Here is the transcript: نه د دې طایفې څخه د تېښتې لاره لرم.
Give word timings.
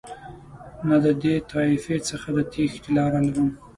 نه 0.87 0.97
د 1.03 1.05
دې 1.21 1.35
طایفې 1.51 1.97
څخه 2.09 2.27
د 2.35 2.39
تېښتې 2.51 2.89
لاره 2.97 3.19
لرم. 3.27 3.49